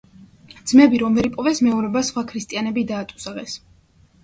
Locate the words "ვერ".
1.19-1.27